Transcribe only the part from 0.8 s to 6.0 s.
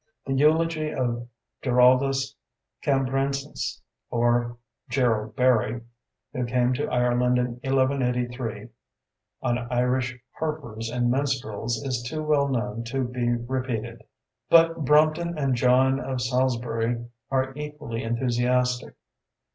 of Giraldus Cambrensis, or Gerald Barry,